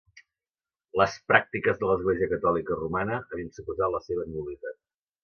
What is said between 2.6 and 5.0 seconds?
romana havien suposat la seva nul·litat.